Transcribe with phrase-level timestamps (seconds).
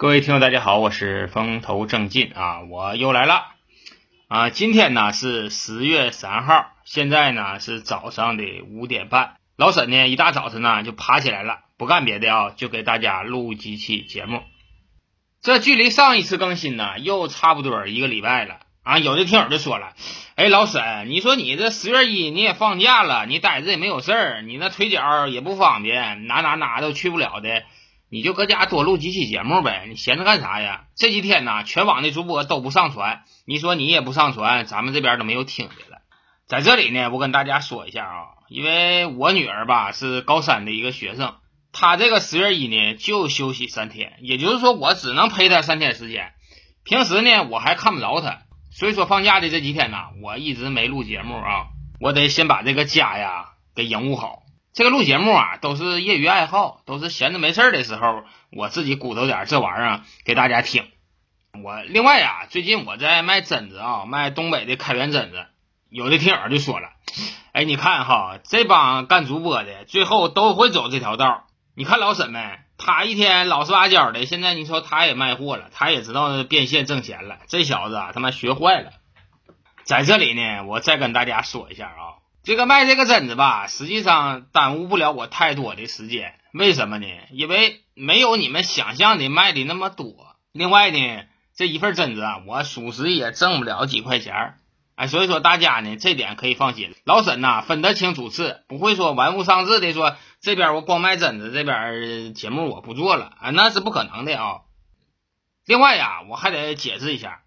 [0.00, 3.48] 各位听众，大家好，我是风头正劲啊，我又来了
[4.28, 4.48] 啊。
[4.48, 9.34] 今天呢是十月三号，现在呢是早上的五点半。
[9.58, 14.40] 老沈呢一大早晨呢就爬起来了，不干别的啊，就给大家录几期节目。
[15.42, 18.98] 这距离上一次更新呢又差不多一个礼拜了啊。
[18.98, 19.92] 有的听友就说了，
[20.34, 27.64] 哎，老沈，你说你这十月一你也放假了，你待着也没有事儿，你那腿脚也不方便，哪哪哪都去不了的。
[28.12, 30.86] 你就搁家多录几期节目呗，你闲着干啥呀？
[30.96, 36.02] 这几天呢，全网的主播都不上传，你说你也不上传，咱们这边都没有听的了。
[36.48, 41.36] 在这里呢，我跟大家说一下啊，因为我女儿吧是高三的一个学生，
[41.72, 46.32] 她这个十月一呢就休息三天，也就是说我只能陪她三天时间。
[46.82, 48.40] 平时呢我还看不着她，
[48.72, 51.68] 所以说放假的这几天呢，我一直没录节目啊，
[52.00, 54.39] 我得先把这个家呀给营务好。
[54.72, 60.84] 这个录节目啊，都是业余爱好，都是闲着没事的时候，我自己鼓捣点这玩意儿给大家听。
[61.64, 65.46] 我另外啊，最近我在卖榛子啊，卖东北的开元榛子。
[65.88, 66.90] 有的听友就说了，
[67.52, 71.46] 哎，你看哈，这帮干主播的最后都会走这条道。
[71.74, 72.60] 你看老沈没？
[72.78, 77.38] 他一天老实巴交的，现在你说他也卖货了，他也知道变现挣钱了。
[77.48, 78.92] 这小子啊，他妈学坏了。
[79.82, 82.19] 在这里呢，我再跟大家说一下啊。
[82.50, 86.34] 这个卖这个榛子吧，实际上耽误不了我太多的时间。
[86.52, 87.06] 为什么呢？
[87.30, 90.34] 因为没有你们想象的卖的那么多。
[90.50, 90.98] 另外呢，
[91.54, 94.54] 这一份榛子啊，我属实也挣不了几块钱儿
[94.96, 96.92] 哎，所以说大家呢，这点可以放心。
[97.04, 104.62] 老沈呐，分得清主次，不会说玩物丧志的说这边我光卖榛子，这边节目我不做了啊，那是不可能的啊。
[105.66, 107.42] 另外呀，我还得解释一下，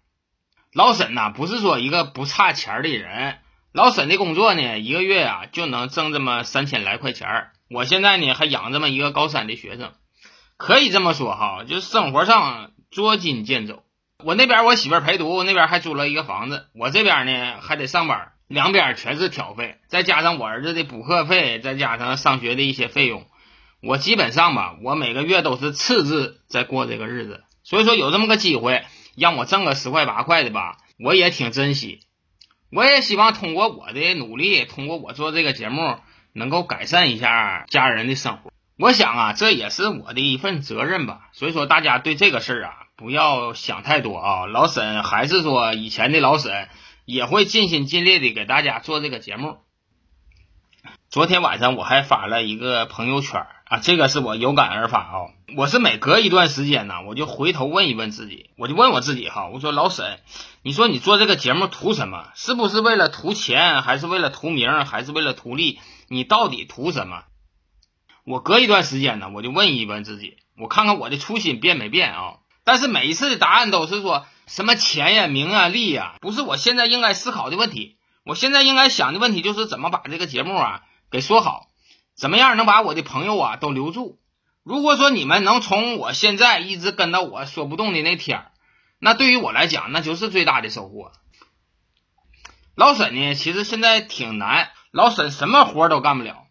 [0.72, 3.40] 老沈呐，不是说一个不差钱的人。
[3.74, 7.50] 老沈的工作呢，一个月啊就能挣这么三千来块钱儿。
[7.68, 9.90] 我现在呢还养这么一个高三的学生，
[10.56, 13.82] 可以这么说哈，就是生活上捉襟见肘。
[14.24, 23.26] 我那边我媳妇陪读，那边还租了一个房子，我这边呢还得上班，两边全是挑费，再加上我儿子的补课费，再加上上学的一些费用，
[23.82, 27.42] 我基本上吧，我每个月都是赤字在过这个日子。
[27.64, 28.84] 所以说有这么个机会
[29.16, 31.98] 让我挣个十块八块的吧，我也挺珍惜。
[32.74, 35.96] 我也希望通过我的努力，通过我做这个节目，
[36.32, 38.52] 能够改善一下家人的生活。
[38.76, 41.28] 我想啊，这也是我的一份责任吧。
[41.32, 44.46] 所以说，大家对这个事儿啊，不要想太多啊。
[44.46, 46.68] 老沈还是说以前的老沈，
[47.04, 49.58] 也会尽心尽力的给大家做这个节目。
[51.08, 55.12] 昨天晚上我还发了一个朋友圈啊，这个是我有感而发啊。
[55.56, 60.20] 我是每隔一段时间呢，我就回头问一问自己，我就问我自己哈，我说老沈，
[60.62, 62.28] 你说你做这个节目图什么？
[62.34, 65.80] 是不是为了图钱，还是为了图名，还是为了图利？
[66.08, 67.24] 你到底图什么？
[68.24, 72.34] 我隔一段时间呢，我就问一问自己，我看看我的初心变没变啊？
[72.64, 77.96] 但是每一次的答案都是说什么钱呀、名啊、利呀，不是我现在应该思考的问题。
[78.24, 80.82] 我现在应该想的问题就是怎么把这个节目啊。
[81.10, 81.68] 给说好，
[82.16, 84.18] 怎么样能把我的朋友啊都留住？
[84.62, 88.46] 如果说你们能从我现在一直跟到我说不动的那天
[88.98, 91.12] 那对于我来讲那就是最大的收获。
[92.74, 96.46] 老沈呢，其实现在挺难，老沈什么活都干不了。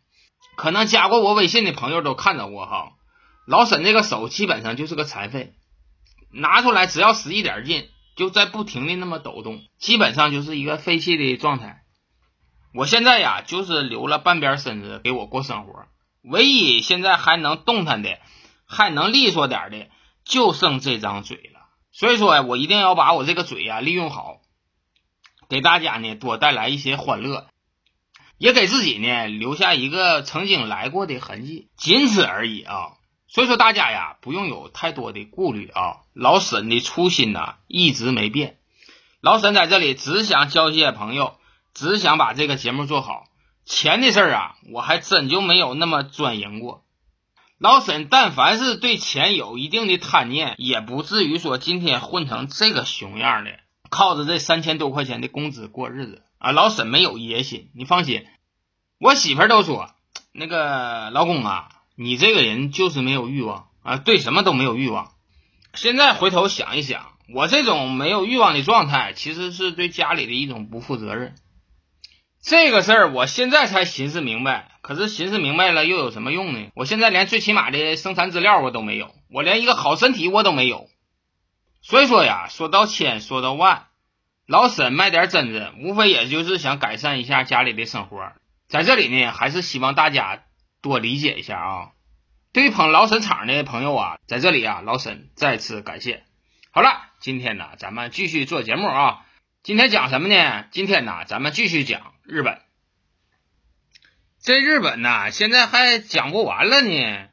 [0.56, 2.92] 可能加过我微信的朋友都看到过哈，
[3.48, 5.56] 老沈这个手基本上就是个残废，
[6.32, 11.83] 拿出来只要使一点劲，就在不停的那么抖动，基本上就是一个废弃的状态。
[12.74, 15.86] 我现在呀，就是留了半边身子给我过生活，
[16.24, 18.18] 唯一现在还能动弹的，
[18.66, 19.90] 还能利索点的，
[20.26, 21.60] 就剩这张嘴了。
[21.92, 24.38] 所以说呀，我一定要把我这个嘴呀利用好，
[25.50, 27.46] 给大家呢多带来一些欢乐，
[28.40, 32.94] 也给自己呢留下一个曾经来过的痕迹，仅此而已啊。
[33.28, 35.98] 所以说大家呀，不用有太多的顾虑啊。
[36.14, 38.58] 老沈的初心呐一直没变，
[39.22, 41.38] 老沈在这里只想交些朋友。
[41.74, 43.26] 只想把这个节目做好，
[43.66, 46.84] 钱的事儿啊，我还真就没有那么专营过。
[47.58, 53.52] 老沈，但凡是对钱有一定的贪念，也不至于说今天混成这个熊样的，
[53.90, 56.52] 靠着这三千多块钱的工资过日子啊。
[56.52, 58.26] 老沈没有野心，你放心。
[59.00, 59.90] 我媳妇儿都说，
[60.34, 65.12] 那个老公啊，你这个人就是没有欲望啊，对什么都没有欲望。
[65.74, 71.36] 现在回头想一想，我这种没有欲望的状态，其实是对家里的一种不负责任。
[72.46, 76.72] 这个事儿我现在才寻思明白，可是寻思明白了又有什么用呢？
[76.76, 80.90] 我现在连最起码的生产资料我都没有，我连一个好身体我都没有。
[81.82, 83.86] 所以说呀，说到千，说到万，
[84.46, 88.34] 老沈卖点榛子，无非也就是想改善一下家里的生活。
[88.68, 90.44] 在这里呢，还是希望大家
[90.82, 91.92] 多理解一下啊。
[92.52, 96.24] 对于捧老沈场的朋友啊，在这里啊，老沈再次感谢。
[96.72, 96.90] 好了，
[97.22, 99.22] 今天呢，咱们继续做节目啊。
[99.64, 100.66] 今天讲什么呢？
[100.72, 102.58] 今天呢，咱们继续讲日本。
[104.42, 107.28] 这日本呐，现在还讲不完了呢。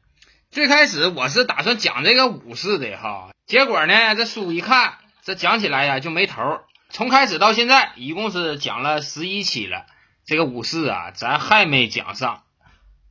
[0.50, 6.42] 最开始我是打算讲这个武士的哈，结果呢，这书一看，这讲起来呀就没头。
[6.88, 9.86] 从开始到现在，一共是讲了十一期了。
[10.24, 12.42] 这个武士啊，咱还没讲上。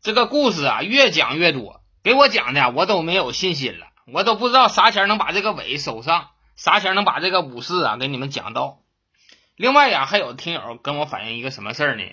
[0.02, 1.82] 这个故事啊，越讲越多。
[2.04, 8.80] 给我讲的我都没有信心了，我都不知道啥前能把这个尾收上，啥前能把这个武士啊给你们讲到。
[9.60, 12.04] 另外呀，还有听友跟我反映一个什么事儿呢？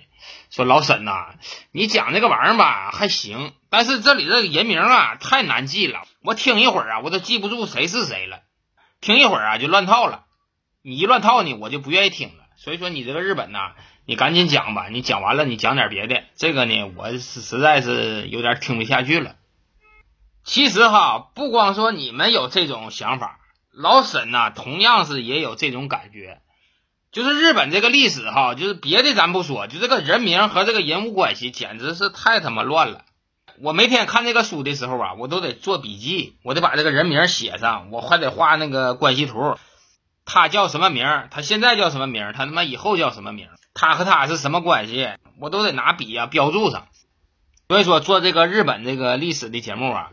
[0.50, 1.36] 说老沈呐，
[1.70, 8.40] 你讲这个玩意儿吧还行，但是这里这个人名啊太难记了，我听一会儿啊我都记不住谁是谁了，
[9.00, 10.24] 听一会儿啊就乱套了。
[10.82, 12.46] 你一乱套呢，我就不愿意听了。
[12.56, 13.74] 所以说你这个日本呐，
[14.06, 16.24] 你赶紧讲吧，你讲完了你讲点别的。
[16.34, 19.36] 这个呢，我是实在是有点听不下去了。
[20.42, 23.38] 其实哈，不光说你们有这种想法，
[23.72, 26.40] 老沈呐，同样是也有这种感觉。
[27.16, 33.06] 就是日本这个历史哈，就是别的咱不说，就这个人名和这个人物关系，简直是太他妈乱了。
[33.58, 39.56] 我每天看这个书的时候啊，我都得做笔记，我得把这个人名写上，我还得画那个关系图。
[40.26, 41.06] 他叫什么名？
[41.30, 42.34] 他现在叫什么名？
[42.34, 43.48] 他他妈以后叫什么名？
[43.72, 45.08] 他和他是什么关系？
[45.40, 46.86] 我都得拿笔啊标注上。
[47.66, 50.10] 所以说做这个日本这个历史的节目啊。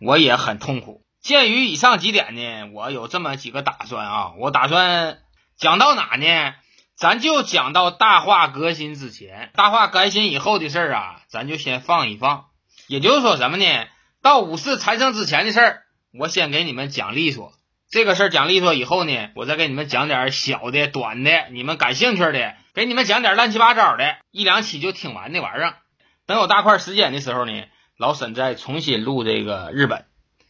[0.00, 1.04] 我也很痛苦。
[1.22, 4.32] 鉴于以上几点呢，我有这么几个打算啊。
[4.36, 5.18] 我打算
[5.60, 6.54] 讲到哪呢？
[6.96, 12.46] 咱就讲到大化革新之前，大化革新以后的事儿啊，咱就先放一放。
[12.86, 13.86] 也就是说什么呢？
[14.22, 15.82] 到武士产生之前的事儿，
[16.18, 17.52] 我先给你们讲利索。
[17.90, 25.76] 这个事儿讲利索以后呢，我再给你们讲点小的、短的，你们感兴趣的，给你们讲点乱七八糟的，一两期就听完的玩意儿。
[26.24, 27.52] 等有大块时间的时候呢。
[27.98, 30.06] 老沈再重新录这个日本，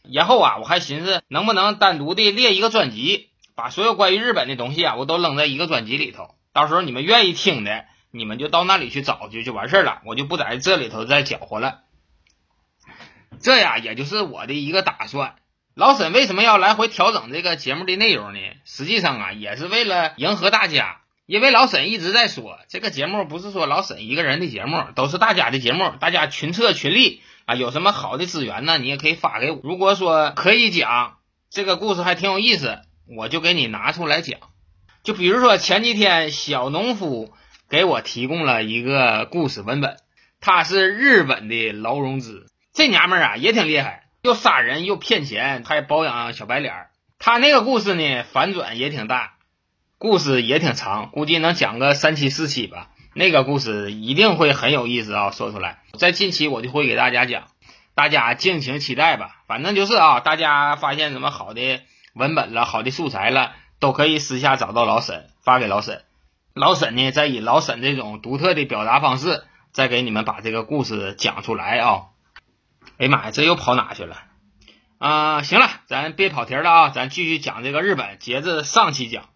[0.09, 3.30] 然后啊，我还寻思能不能单独的列一个专辑，
[3.61, 6.33] 把所有关于日本的东西啊，我都扔在一个专辑里头。
[6.51, 11.81] 到时候你们愿意听的，你们就到那里去找去就完事儿了，我就不在这里头再搅和了。
[13.39, 15.35] 这呀，也就是我的一个打算。
[15.75, 18.39] 老沈为什么要来回调整这个节目的内容呢？
[18.65, 21.01] 实际上啊，也是为了迎合大家。
[21.27, 27.21] 因为老沈一直在说，这个节目不是说老沈一个人的节目，都是大家的节目，大家群策群力。
[27.45, 28.79] 啊，有什么好的资源呢？
[28.79, 29.59] 你也可以发给我。
[29.63, 31.17] 如果说可以讲
[31.51, 32.79] 这个故事还挺有意思，
[33.15, 34.39] 我就给你拿出来讲。
[35.03, 37.33] 就比如说前几天小农夫
[37.69, 39.97] 给我提供了一个故事文本，
[40.39, 46.73] 他是日本的劳荣枝，这娘们儿啊也挺厉害，又杀人又骗钱，还保养小白脸。
[47.19, 49.33] 他那个故事呢反转也挺大，
[49.97, 52.89] 故事也挺长，估计能讲个三七四七吧。
[53.13, 55.31] 那个故事一定会很有意思啊！
[55.31, 57.47] 说出来，在近期我就会给大家讲，
[57.93, 59.41] 大家敬请期待吧。
[59.47, 61.81] 反正就是啊，大家发现什么好的
[62.13, 66.03] 文本了、好的素材了，都可以私下找到老沈，发给老沈。
[66.53, 72.07] 老沈呢，再以老沈这种独特的表达方式，再给你们把这个故事讲出来啊！
[72.97, 74.17] 哎呀妈呀，这又跑哪去了？
[74.97, 79.29] 啊，行了，咱别跑题了啊，咱继续讲这个日本，接着上期讲。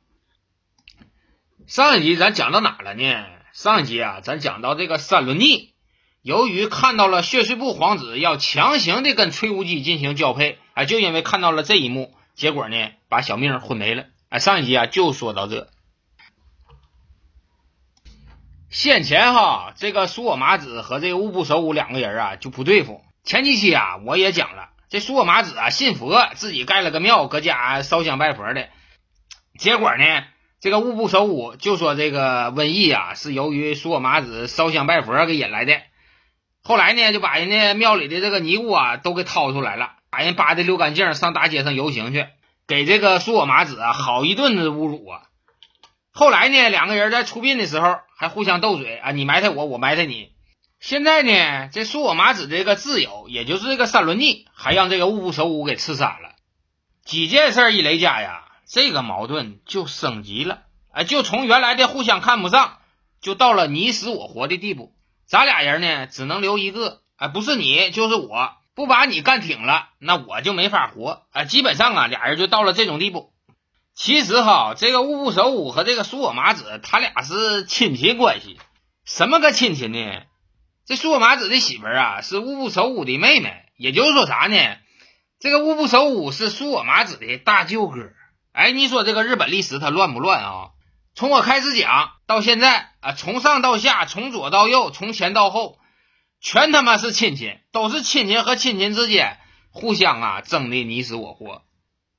[1.68, 3.26] 上一集咱讲到哪了呢？
[3.54, 5.74] 上一集啊，咱讲到这个三轮逆，
[6.22, 14.06] 由于看到了血税部皇子要强行的跟崔无忌进行交配，哎，就因为看到了这一幕，结果呢，把小命混没了。
[14.30, 15.70] 哎，上一集啊，就说到这。
[18.70, 23.02] 先前哈，这个苏我麻子和这个物部守武两个人啊，就不对付。
[23.24, 28.70] 前几期啊，我也讲了，这苏我麻子啊，信佛，自己盖了个庙，搁家烧香拜佛的，
[29.58, 30.24] 结果呢？
[30.62, 35.80] 这个物部守武就说这个瘟疫啊是由于苏我麻子烧香拜佛给引来的，
[36.64, 42.26] 后来呢就把人家庙里的这个尼姑啊都给掏出来了，把人扒的溜干净，上大街上游行去，
[42.68, 45.24] 给这个苏我麻子啊好一顿子侮辱啊。
[46.14, 50.32] 后来呢两个人在出殡的时候还互相斗嘴啊，你埋汰我，我埋汰你。
[50.80, 56.36] 现在呢这苏我麻子这个挚友，也就是这个三轮逆，还让这个物部守武给刺杀了。
[57.04, 58.44] 几件事一雷加呀。
[58.68, 62.80] 这个矛盾就升级了，哎，就从原来的互相看不上，
[63.22, 64.92] 就到了你死我活的地步。
[65.28, 71.24] 咱俩人呢，只能留一个，哎，不是你就是我，不把你干挺了，那我就没法活。
[71.32, 73.32] 啊，基本上啊，俩人就到了这种地步。
[73.96, 78.60] 其实哈，这个物部守武和这个苏我麻子，他俩是亲戚关系。
[79.06, 80.24] 什么个亲戚呢？
[80.86, 83.64] 这苏我麻子的媳妇啊，是物部守武的妹妹。
[83.78, 84.58] 也就是说啥呢？
[85.40, 88.10] 这个物部守武是苏我麻子的大舅哥。
[88.52, 90.70] 哎，你说这个日本历史它乱不乱啊？
[91.14, 95.78] 从我开始讲到现在啊，从上到下，从左到右，从前到后，
[96.46, 99.40] 全他妈是亲戚，都是亲戚和亲戚之间
[99.72, 101.64] 互相啊争的你死我活。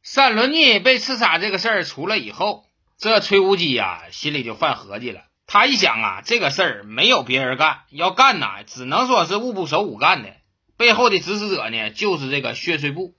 [0.03, 2.65] 三轮逆被刺杀这个事儿出了以后，
[2.99, 5.21] 这崔无忌呀心里就犯合计了。
[5.47, 10.31] 他一想啊，这个事儿没有别人干，要干呐，只能说是五部守武干的。
[10.77, 13.15] 背后的指使者呢，就是这个血税部。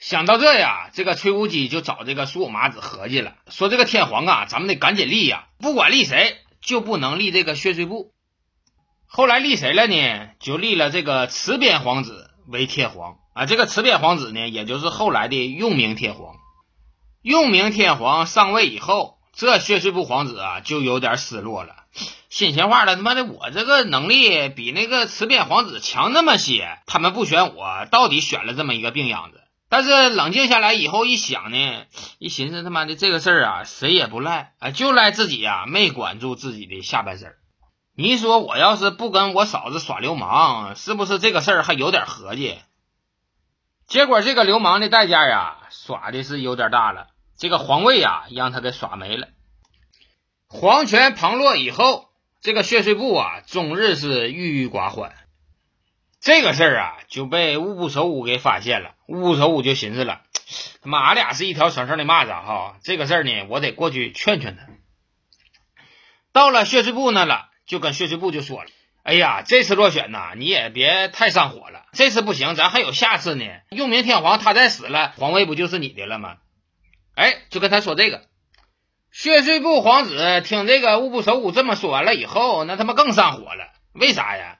[0.00, 8.12] 想到这呀，这个崔无忌就找这个苏麻子合计了，说这个天皇啊，咱们得赶紧立呀，不管立谁，就不能立这个血税部。
[9.16, 10.30] 后来立谁了呢？
[10.40, 13.46] 就立了这个慈边皇子为天皇啊。
[13.46, 16.34] 这个慈边皇子呢，也就是后来的用明天皇。
[17.22, 21.76] 用明天皇上位以后，这血税部皇子啊，就有点失落了。
[22.28, 29.40] 心闲话了，他妈的，我这个能力比那个慈边皇子强那么些，他们不选我，到底选了这么一个病秧子。
[29.68, 31.84] 但是冷静下来以后一想呢，
[32.18, 37.32] 一寻思他妈的这个事儿啊，谁也不赖啊，就赖自己呀，没管住自己的下半身。
[37.96, 42.58] 你说我要是不跟我嫂子耍流氓，是不是这个事儿还有点合计？
[43.86, 49.28] 结果这个流氓的代价呀，耍的是有点大了，这个皇位呀，让他给耍没了。
[50.48, 52.08] 皇权旁落以后。
[52.40, 55.14] 这个血税部啊，终日是郁郁寡欢。
[56.20, 58.96] 这个事儿啊，就被五部首武给发现了。
[59.06, 60.20] 五部首武就寻思了：
[60.82, 62.76] 他妈，俺俩是一条绳上的蚂蚱哈。
[62.82, 64.66] 这个事儿呢，我得过去劝劝他。
[66.32, 68.70] 到了血税部那了，就跟血税部就说了
[69.02, 71.86] ：“哎呀，这次落选呐，你也别太上火了。
[71.92, 73.44] 这次不行，咱还有下次呢。
[73.70, 76.36] 用明天皇他再死了，皇位不就是你的了吗？”
[77.16, 78.22] 哎，就跟他说这个。
[79.12, 83.68] 血税部皇子听这个五部首武这么说完了以后，那他妈更上火了。
[83.92, 84.58] 为啥呀？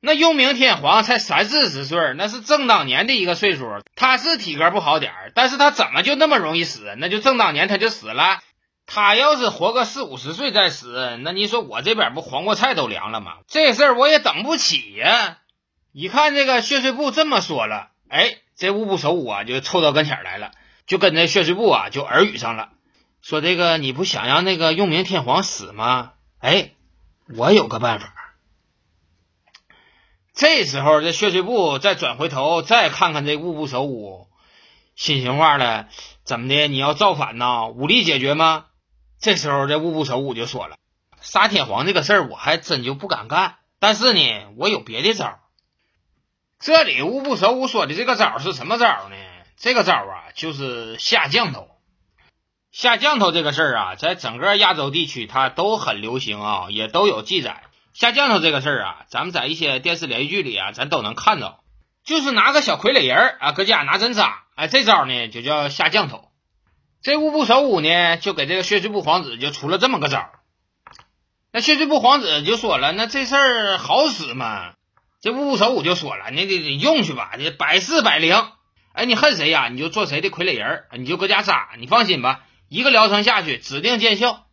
[0.00, 3.66] 那用明天皇才三四十岁，那是正当年的一个岁数。
[3.94, 6.94] 他是体格不好点，但是他怎么就那么容易死？
[6.98, 8.40] 那就正当年他就死了。
[8.86, 13.38] 他要是活个四五十岁再死，那你说我这边不黄瓜菜都凉了吗？
[13.48, 15.38] 这事儿我也等不起呀。
[15.92, 20.52] 一看这个血税部这么说了，哎，这五部首武啊就凑到跟前来了，
[20.86, 22.70] 就跟这血税部啊就耳语上了。
[23.22, 26.12] 说这个你不想让那个用明天皇死吗？
[26.40, 26.72] 哎，
[27.34, 28.12] 我有个办法。
[30.34, 34.26] 这时候这血税部再转回头再看看这五部首武，
[34.94, 35.88] 心情话了，
[36.24, 36.68] 怎么的？
[36.68, 37.68] 你要造反呢？
[37.68, 38.66] 武力解决吗？
[39.24, 40.76] 这时候这五部首武就说了：
[41.22, 44.20] 杀天皇这个事儿我还真就不敢干，但是呢，
[44.58, 45.38] 我有别的招。
[46.60, 49.16] 这里五部首武说的这个招是什么招呢？
[49.56, 51.70] 这个招啊，就是下降头。
[52.70, 57.62] 下降头这个事儿啊，在整个亚洲地区它都很流行啊，也都有记载。
[57.94, 61.64] 下降头这个事儿啊，咱们在一些电视连续剧里啊，咱都能看到，
[62.04, 66.28] 就是拿个小傀儡人啊，搁家拿针扎，哎，这招呢就叫下降头。
[67.04, 70.30] 这五部首武呢，就给这个血之部皇子就出了这么个招。
[71.52, 74.72] 那血之部皇子就说了，那这事儿好使吗？
[75.20, 78.34] 这五部首武就说了，你得得用去吧，这百试百灵。
[78.94, 79.68] 哎，你恨谁呀？
[79.68, 82.40] 你就做谁的傀儡人，你就搁家扎，你放心吧。
[82.70, 84.46] 一个疗程下去，指定见效。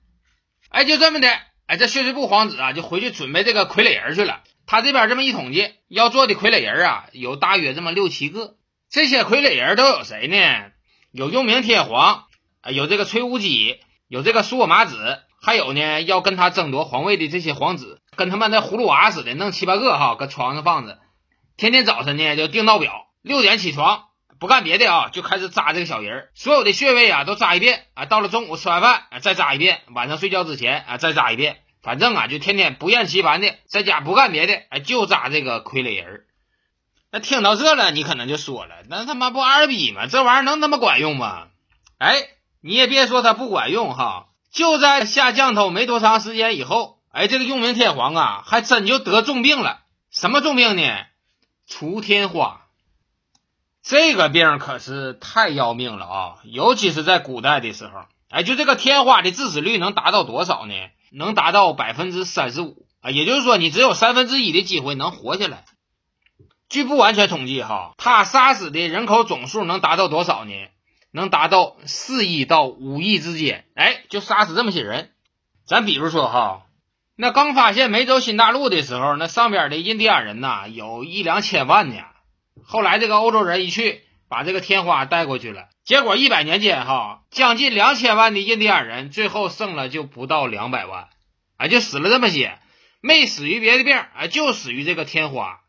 [0.67, 1.29] 哎，就这么的，
[1.67, 4.41] 哎，这血之部皇子啊，就回去准备这个傀儡人去了。
[4.65, 8.55] 他这边这么一统计，要做的傀儡人啊，有大约这么六七个。
[8.89, 10.37] 这些傀儡人都有谁呢？
[11.13, 12.25] 有用明天皇，
[12.69, 20.99] 有这个崔无忌，有这个苏我马子，还有呢，要跟他争夺皇位的这些皇子，跟他妈那葫芦娃似的，弄七八个哈，搁床上放着，
[21.57, 24.05] 天天早晨呢就定闹表，六点起床。
[24.39, 28.05] 不干别的啊，就开始扎这个小人儿，所有的穴位啊都扎一遍啊。
[28.05, 31.57] 到了中午吃完饭啊，再扎一遍；晚上睡觉之前啊，再扎一遍。
[31.83, 36.21] 反正啊，就天天不厌其烦的在家不干别的，哎，就扎这个傀儡人。
[37.11, 40.07] 那听到这了，你可能就说了，那他妈不二逼吗？
[40.07, 41.49] 这玩意儿能那么管用吗？
[41.99, 42.15] 哎，
[42.61, 49.79] 你也别说它不管用哈，就在下降头没多长时间以后，哎，这个用明天皇啊，还真就得重病了。
[50.11, 50.83] 什么重病呢？
[51.67, 52.61] 除天花。
[53.83, 56.35] 这个病可是太要命了啊！
[56.43, 60.73] 尤其是在古代的时候，哎，就这个天花的致死率能达到多少呢？
[61.11, 63.09] 能达到百分之三十五啊！
[63.09, 65.65] 也就是说，你只有三分之一的机会能活下来。
[66.69, 70.53] 据不完全统计，哈，他杀死的人口总数能达到多少呢？
[71.11, 73.65] 能达到四亿到五亿之间。
[73.75, 75.11] 哎，就杀死这么些人。
[75.65, 76.63] 咱比如说哈，
[77.15, 81.95] 那刚发现美洲新大陆的时候，那上边的印第安人呐，有一两千万呢。
[82.63, 91.07] 后来这个欧洲人一去，把这个天花带过去了，结果一百年间，哈，将近两千万的印第安人，最后剩了就不到两百万，
[91.57, 92.59] 啊，就死了这么些，
[93.01, 95.60] 没死于别的病，啊，就死于这个天花。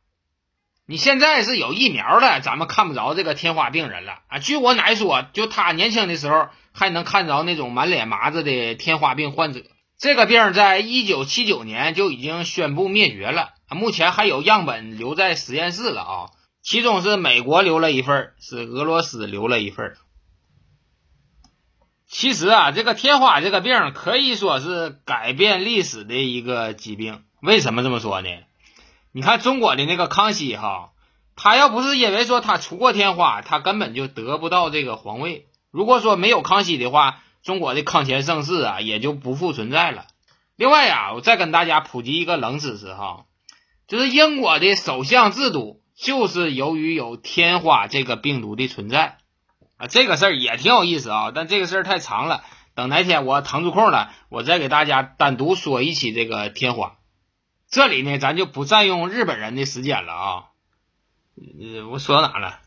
[0.86, 9.62] 你现在是有疫苗了，咱们看不着这个天花病人了，啊，据我奶说，就他年轻的时候还能看着那种满脸麻子的天花病患者。
[9.96, 13.50] 这个病在一九七九年就已经宣布灭绝了。
[13.70, 19.94] 目前还有样本留在实验室了啊，其中是美国留了一份，是俄罗斯留了一份。
[22.08, 27.22] 其实啊，这个天花这个病可以说是改变历史的一个疾病。
[27.40, 28.28] 为什么这么说呢？
[29.12, 30.92] 你看中国的那个康熙哈，
[31.36, 35.48] 他要不是因为说他出过天花，他根本就得不到这个皇位。
[35.70, 40.06] 如果说没有康熙的话，中国的康乾盛世啊也就不复存在了。
[40.56, 43.24] 另外呀，我再跟大家普及一个冷知识哈，
[43.86, 49.18] 就是英国的首相制度就是由于有天花这个病毒的存在。
[49.76, 56.94] 啊，这个事儿也挺有意思啊，但这个事儿太长了，等哪天我腾出空了，我再给大家单独说一期这个天花。
[57.72, 60.44] 这里呢，咱就不占用日本人的时间了啊。
[61.36, 62.60] 呃，我说到哪了？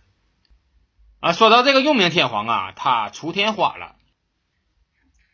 [1.20, 3.98] 啊，说到这个用名天皇啊，他出天花了。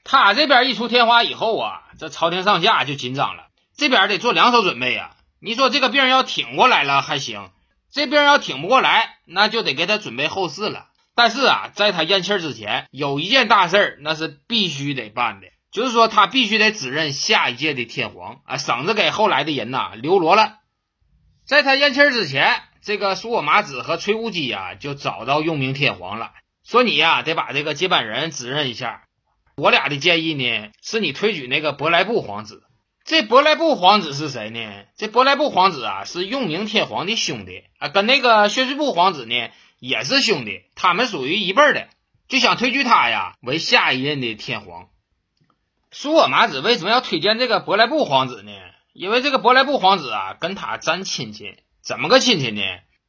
[0.04, 5.16] 他这边一出天花以后啊，这朝廷上下就紧张了，这边得做两手准备呀。
[5.40, 7.50] 你说这个病要挺过来了还行，
[7.90, 10.90] 这病要挺不过来，那就得给他准备后事了。
[11.16, 20.58] 但是啊，在他咽气之前，有一件大事儿，那是必须得办的，就是说他必须得指认下一届的天皇啊，省着给后来的人呐留罗了。
[21.46, 26.32] 在他咽气之前，这个苏我马子和崔无基啊，就找到用明天皇了，
[26.66, 29.04] 说你呀得把这个接班人指认一下。
[29.56, 32.64] 我俩的建议呢，是你推举那个伯莱布皇子。
[33.04, 34.60] 这伯莱布皇子是谁呢？
[34.96, 39.50] 这伯莱布皇子啊，是用明天皇的兄弟啊，跟那个薛瑞布皇子呢。
[39.80, 41.88] 也是兄弟，他们属于一辈的，
[42.28, 44.90] 就想推举他呀为下一任的天皇。
[45.94, 48.52] 苏我麻子为什么要推荐这个伯莱布皇子呢？
[48.94, 52.62] 因为这个伯莱布皇子啊跟他沾亲戚，怎么个亲戚呢？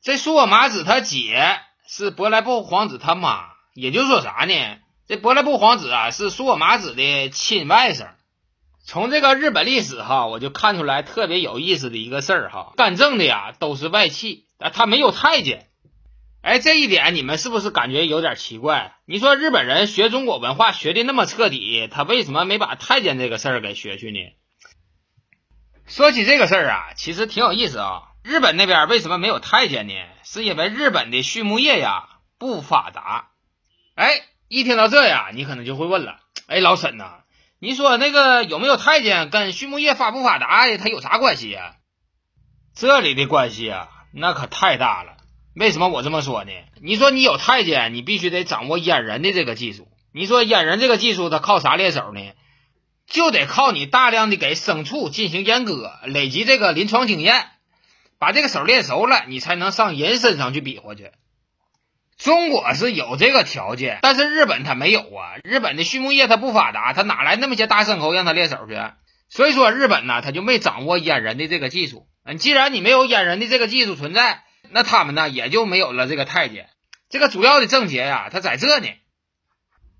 [0.02, 4.78] 这苏我麻子他姐是伯莱布皇子他妈，也就是说啥呢？
[5.06, 8.08] 这伯莱布皇子啊是苏我麻子的亲外甥。
[8.84, 15.68] 从这个日本历史哈，我就看出来特别有意思的一个事儿哈，干政的呀都是外戚，啊他没有太监。
[16.42, 18.96] 哎，这一点你们是不是感觉有点奇怪？
[19.06, 24.18] 你说日本人学中国文化学的那么彻底，他为什么没把太监这个事儿给学去呢？
[25.86, 28.02] 说起这个事儿啊，其实挺有意思啊。
[28.24, 29.94] 日本那边为什么没有太监呢？
[30.24, 33.28] 是因为日本的畜牧业呀不发达。
[33.94, 37.20] 哎，一听到这呀，你可能就会问了：哎，老沈呐，
[37.60, 40.76] 你说那个有没有太监跟畜牧业发不发达？
[40.76, 41.76] 它有啥关系呀？
[42.74, 45.11] 这里的关系啊，那可太大了。
[45.54, 46.50] 为什么我这么说呢？
[46.80, 49.86] 你说你有太监，你必须得掌握阉人的这个技术。
[50.10, 52.20] 你说阉人这个技术，它靠啥练手呢？
[53.06, 57.44] 就得靠你大量的给牲畜进行阉割，累积这个临床经验，
[58.18, 61.10] 把这个手练熟了，你才能上人身上去比划去。
[62.16, 65.36] 中国是有这个条件，但是日本它没有啊。
[65.44, 68.74] 日本的畜牧业它不发达，它哪来那么些大牲口让它练手去？
[69.28, 72.06] 所以说日本呢，它就没掌握阉人的这个技术。
[72.24, 74.44] 嗯，既然你没有阉人的这个技术存在。
[74.72, 76.68] 那他们呢也就没有了这个太监，
[77.10, 78.88] 这个主要的症结呀，他在这呢。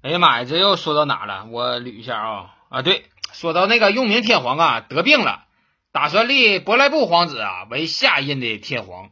[0.03, 1.47] 哎呀妈呀，这又说到哪了？
[1.51, 5.45] 我捋一下啊啊，对，说到那个用明天皇啊得病了，
[5.93, 9.11] 打算立伯莱布皇子啊为下一任的天皇。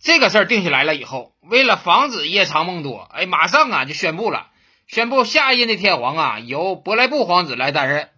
[0.00, 4.46] 这个事儿定下来了以后，为了防止夜长梦多，哎，马上啊就宣布了，
[4.86, 8.10] 宣布下一任的天皇啊由伯莱布皇子来担任。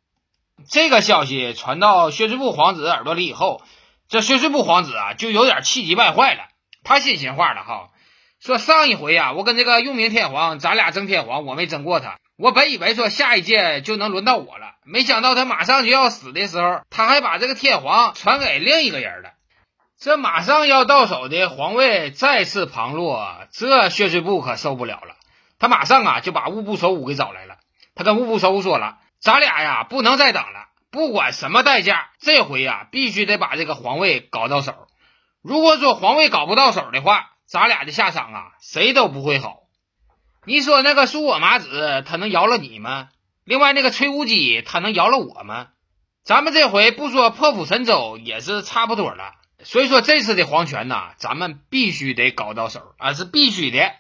[0.68, 3.62] 这个消息传到薛之布皇子耳朵里以后，
[4.08, 6.49] 这薛之布皇子啊就有点气急败坏了。
[6.82, 7.90] 他心心话了哈，
[8.40, 12.18] 说上一回呀，我跟这个用明天皇，咱俩争天皇，我没争过他。
[12.38, 19.30] 我本以为说下一届就能轮到我了，没想到他马上就要死的时候，他还把这个天皇传给另一个人了。
[19.98, 25.16] 这马上要到手的皇位再次旁落，这薛水部可受不了了。
[25.58, 27.56] 他马上啊就把务部首武给找来了。
[27.94, 34.72] 他跟务部首武说了，咱俩呀不能再等了，不管什么代价，这回呀必须得把这个皇位搞到手。
[35.42, 39.60] 如果说皇位搞不到手的话，咱俩的下场啊，谁都不会好。
[40.44, 43.08] 你说那个苏我马子他能饶了你吗？
[43.44, 45.68] 另外那个崔无基他能饶了我吗？
[46.22, 49.32] 咱们这回不说破釜沉舟也是差不多了。
[49.62, 53.92] 所以说这次的皇权呐，咱们必须得搞到手啊，是必须的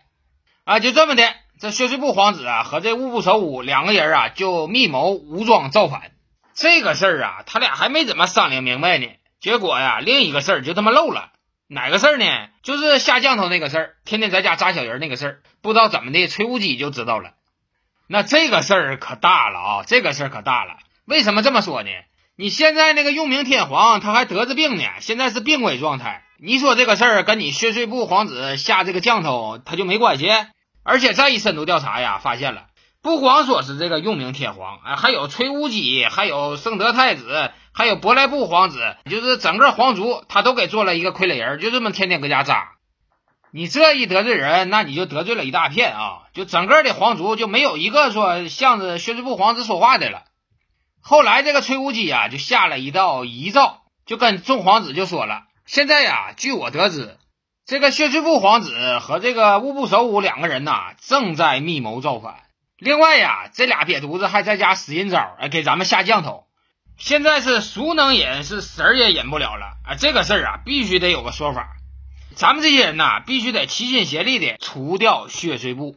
[0.64, 0.78] 啊。
[0.78, 1.22] 就这么的，
[1.58, 6.12] 这薛水部皇子啊和这务部首武两个人啊就密谋武装造反。
[6.54, 9.06] 这个事儿啊，他俩还没怎么商量明白呢。
[9.40, 11.30] 结果呀，另一个事儿就他妈漏了，
[11.66, 12.26] 哪个事儿呢？
[12.62, 17.30] 就是下降头那个事儿，天天在家扎小人那个事儿，不知道怎么的，崔无基就知道了。
[18.06, 19.84] 那这个事儿可大了啊！
[19.86, 20.76] 这个事儿可大了。
[21.06, 21.88] 为什么这么说呢？
[22.36, 26.24] 你现在那个用明天皇他还得着病呢，现在是病危状态。
[26.38, 30.28] 你说这个事儿跟你薛税部皇子下这个降头他就没关系？
[30.82, 32.66] 而且再一深度调查呀，发现了。
[33.02, 42.72] 不光说是这个用明天皇，哎，还有崔无极，还有圣德太子，还有伯莱布皇子，就是整个皇族，他都给做了一个傀儡人，就这么天天搁家扎。
[43.52, 46.22] 你这一得罪人，那你就得罪了一大片啊！
[46.34, 50.22] 就整个的皇族就没有一个说向着薛师部皇子说话的了。
[51.00, 57.16] 后来这个崔无极啊，就下了一道遗诏，就跟众皇子就说了：现在呀，据我得知，
[57.66, 62.36] 这个薛师部皇子和这个务部首武两个人呐，正在密谋造反。
[62.78, 66.44] 另外呀，这俩瘪犊子还在家使阴招，给咱们下降头。
[67.00, 69.94] 现在是孰能忍，是神也忍不了了啊！
[69.98, 71.70] 这个事儿啊，必须得有个说法。
[72.34, 75.96] 咱们这些人呐，必须得齐心协力的除掉血税部。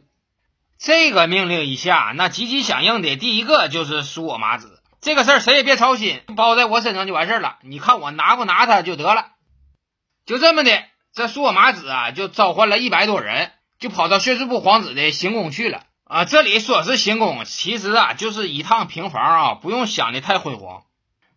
[0.78, 4.82] 这个命令一下，那积极响应的第一个就是苏我麻子。
[5.02, 7.58] 这个事儿谁也别操心，包在我身上就完事儿了。
[7.60, 9.26] 你看我拿不拿他就得了。
[10.24, 10.70] 就这么的，
[11.12, 15.82] 这苏我麻子啊，就召唤了一百多人，就跑到血税部皇子的行宫去了。
[16.04, 20.82] 啊，这里说是行宫，其实啊就是一趟平房啊，不用想的太辉煌。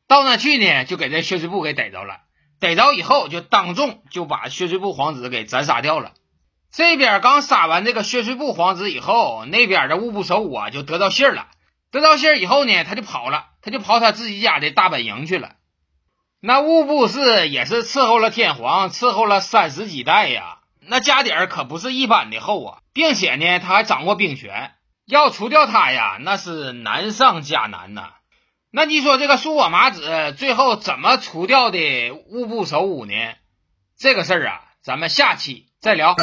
[0.08, 2.22] 到那去呢，就给这血税部给逮着了。
[2.60, 6.13] 逮着以后，就当众就把血税部皇子给斩杀掉了。
[6.72, 11.48] 这边刚杀完这个血税部皇子以后，那边的务部首武啊就得到信儿了。
[11.91, 15.56] 得到信儿以后呢，他就跑了，他就跑他自己家的大本营去了。
[16.39, 24.72] 那务部氏也是伺候了天皇，伺候了三十几代呀，那家底儿可不是一般的厚啊，并且呢，他还掌握兵权，
[25.06, 28.13] 要除掉他呀，那是难上加难呐。
[28.77, 33.11] 那你说这个苏我麻子最后怎么除掉的务部首武呢？
[33.97, 36.15] 这个事儿啊，咱们下期再聊。